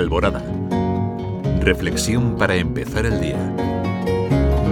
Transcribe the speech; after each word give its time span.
Alborada. 0.00 0.42
Reflexión 1.60 2.36
para 2.38 2.56
empezar 2.56 3.04
el 3.04 3.20
día. 3.20 3.38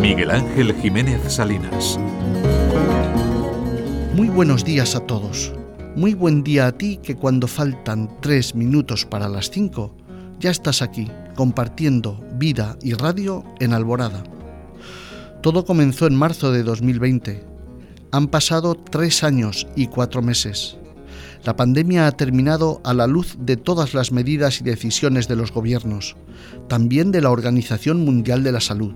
Miguel 0.01 0.31
Ángel 0.31 0.75
Jiménez 0.75 1.21
Salinas. 1.31 2.01
Muy 4.15 4.29
buenos 4.29 4.65
días 4.65 4.97
a 4.97 5.01
todos. 5.01 5.53
Muy 5.97 6.15
buen 6.15 6.43
día 6.45 6.67
a 6.67 6.73
ti 6.73 6.99
que 7.03 7.15
cuando 7.15 7.47
faltan 7.47 8.09
tres 8.21 8.55
minutos 8.55 9.05
para 9.05 9.29
las 9.29 9.51
cinco, 9.51 9.95
ya 10.41 10.51
estás 10.51 10.81
aquí 10.81 11.11
compartiendo 11.37 12.25
vida 12.35 12.79
y 12.83 12.95
radio 12.95 13.45
en 13.61 13.75
Alborada. 13.75 14.25
Todo 15.43 15.67
comenzó 15.67 16.07
en 16.07 16.17
marzo 16.17 16.53
de 16.53 16.63
2020. 16.63 17.45
Han 18.13 18.29
pasado 18.29 18.75
tres 18.77 19.23
años 19.23 19.67
y 19.77 19.89
cuatro 19.89 20.23
meses. 20.23 20.79
La 21.45 21.57
pandemia 21.57 22.07
ha 22.07 22.13
terminado 22.13 22.81
a 22.85 22.93
la 22.93 23.07
luz 23.07 23.37
de 23.39 23.57
todas 23.57 23.95
las 23.95 24.13
medidas 24.13 24.61
y 24.61 24.65
decisiones 24.65 25.29
de 25.29 25.37
los 25.37 25.53
gobiernos, 25.53 26.17
también 26.69 27.13
de 27.13 27.21
la 27.21 27.31
Organización 27.31 28.05
Mundial 28.05 28.43
de 28.43 28.53
la 28.53 28.61
Salud. 28.61 28.95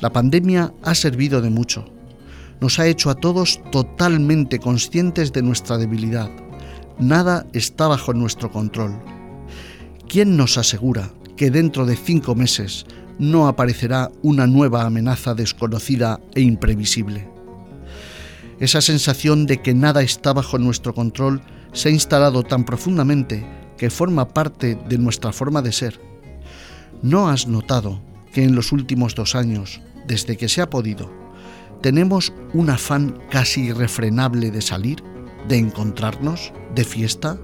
La 0.00 0.12
pandemia 0.12 0.74
ha 0.82 0.94
servido 0.94 1.40
de 1.40 1.50
mucho. 1.50 1.86
Nos 2.60 2.78
ha 2.78 2.86
hecho 2.86 3.10
a 3.10 3.14
todos 3.14 3.60
totalmente 3.72 4.58
conscientes 4.58 5.32
de 5.32 5.42
nuestra 5.42 5.78
debilidad. 5.78 6.30
Nada 6.98 7.46
está 7.52 7.88
bajo 7.88 8.12
nuestro 8.12 8.50
control. 8.50 8.98
¿Quién 10.08 10.36
nos 10.36 10.58
asegura 10.58 11.10
que 11.36 11.50
dentro 11.50 11.86
de 11.86 11.96
cinco 11.96 12.34
meses 12.34 12.86
no 13.18 13.48
aparecerá 13.48 14.10
una 14.22 14.46
nueva 14.46 14.84
amenaza 14.84 15.34
desconocida 15.34 16.20
e 16.34 16.42
imprevisible? 16.42 17.35
Esa 18.58 18.80
sensación 18.80 19.44
de 19.44 19.60
que 19.60 19.74
nada 19.74 20.00
está 20.00 20.32
bajo 20.32 20.58
nuestro 20.58 20.94
control 20.94 21.42
se 21.72 21.90
ha 21.90 21.92
instalado 21.92 22.42
tan 22.42 22.64
profundamente 22.64 23.46
que 23.76 23.90
forma 23.90 24.28
parte 24.28 24.78
de 24.88 24.96
nuestra 24.96 25.30
forma 25.32 25.60
de 25.60 25.72
ser. 25.72 26.00
¿No 27.02 27.28
has 27.28 27.46
notado 27.46 28.00
que 28.32 28.44
en 28.44 28.54
los 28.54 28.72
últimos 28.72 29.14
dos 29.14 29.34
años, 29.34 29.82
desde 30.06 30.38
que 30.38 30.48
se 30.48 30.62
ha 30.62 30.70
podido, 30.70 31.12
tenemos 31.82 32.32
un 32.54 32.70
afán 32.70 33.18
casi 33.30 33.66
irrefrenable 33.66 34.50
de 34.50 34.62
salir, 34.62 35.02
de 35.48 35.58
encontrarnos, 35.58 36.54
de 36.74 36.84
fiesta? 36.84 37.38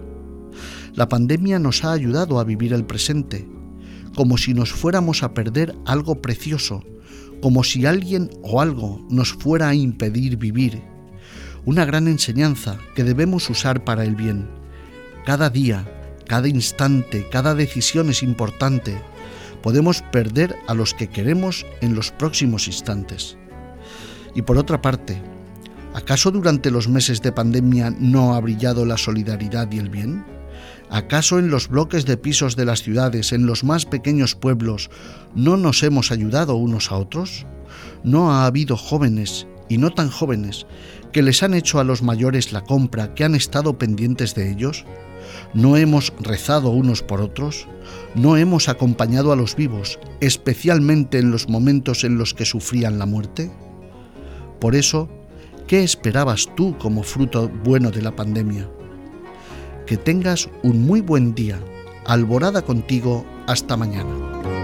La 0.94 1.10
pandemia 1.10 1.58
nos 1.58 1.84
ha 1.84 1.92
ayudado 1.92 2.40
a 2.40 2.44
vivir 2.44 2.72
el 2.72 2.86
presente, 2.86 3.46
como 4.14 4.38
si 4.38 4.54
nos 4.54 4.72
fuéramos 4.72 5.22
a 5.22 5.34
perder 5.34 5.76
algo 5.84 6.22
precioso, 6.22 6.82
como 7.42 7.64
si 7.64 7.84
alguien 7.84 8.30
o 8.42 8.62
algo 8.62 9.06
nos 9.10 9.34
fuera 9.34 9.68
a 9.68 9.74
impedir 9.74 10.38
vivir 10.38 10.91
una 11.64 11.84
gran 11.84 12.08
enseñanza 12.08 12.78
que 12.94 13.04
debemos 13.04 13.48
usar 13.48 13.84
para 13.84 14.04
el 14.04 14.16
bien. 14.16 14.48
Cada 15.24 15.50
día, 15.50 15.86
cada 16.26 16.48
instante, 16.48 17.28
cada 17.30 17.54
decisión 17.54 18.10
es 18.10 18.22
importante. 18.22 19.00
Podemos 19.62 20.02
perder 20.10 20.56
a 20.66 20.74
los 20.74 20.92
que 20.94 21.08
queremos 21.08 21.64
en 21.80 21.94
los 21.94 22.10
próximos 22.10 22.66
instantes. 22.66 23.36
Y 24.34 24.42
por 24.42 24.58
otra 24.58 24.82
parte, 24.82 25.22
¿acaso 25.94 26.32
durante 26.32 26.70
los 26.70 26.88
meses 26.88 27.22
de 27.22 27.30
pandemia 27.30 27.90
no 27.90 28.34
ha 28.34 28.40
brillado 28.40 28.84
la 28.84 28.96
solidaridad 28.96 29.70
y 29.70 29.78
el 29.78 29.90
bien? 29.90 30.24
¿Acaso 30.90 31.38
en 31.38 31.48
los 31.48 31.68
bloques 31.68 32.04
de 32.06 32.16
pisos 32.16 32.56
de 32.56 32.64
las 32.64 32.82
ciudades, 32.82 33.32
en 33.32 33.46
los 33.46 33.62
más 33.62 33.86
pequeños 33.86 34.34
pueblos, 34.34 34.90
no 35.34 35.56
nos 35.56 35.82
hemos 35.84 36.10
ayudado 36.10 36.56
unos 36.56 36.90
a 36.90 36.96
otros? 36.96 37.46
¿No 38.02 38.32
ha 38.32 38.46
habido 38.46 38.76
jóvenes 38.76 39.46
y 39.72 39.78
no 39.78 39.90
tan 39.90 40.10
jóvenes 40.10 40.66
que 41.12 41.22
les 41.22 41.42
han 41.42 41.54
hecho 41.54 41.80
a 41.80 41.84
los 41.84 42.02
mayores 42.02 42.52
la 42.52 42.60
compra, 42.60 43.14
que 43.14 43.24
han 43.24 43.34
estado 43.34 43.78
pendientes 43.78 44.34
de 44.34 44.50
ellos? 44.50 44.84
¿No 45.54 45.78
hemos 45.78 46.12
rezado 46.20 46.68
unos 46.70 47.02
por 47.02 47.22
otros? 47.22 47.66
¿No 48.14 48.36
hemos 48.36 48.68
acompañado 48.68 49.32
a 49.32 49.36
los 49.36 49.56
vivos, 49.56 49.98
especialmente 50.20 51.18
en 51.18 51.30
los 51.30 51.48
momentos 51.48 52.04
en 52.04 52.18
los 52.18 52.34
que 52.34 52.44
sufrían 52.44 52.98
la 52.98 53.06
muerte? 53.06 53.50
Por 54.60 54.74
eso, 54.74 55.08
¿qué 55.66 55.82
esperabas 55.82 56.50
tú 56.54 56.76
como 56.76 57.02
fruto 57.02 57.48
bueno 57.64 57.90
de 57.90 58.02
la 58.02 58.14
pandemia? 58.14 58.68
Que 59.86 59.96
tengas 59.96 60.50
un 60.62 60.84
muy 60.84 61.00
buen 61.00 61.34
día. 61.34 61.58
Alborada 62.04 62.60
contigo. 62.60 63.24
Hasta 63.46 63.76
mañana. 63.76 64.61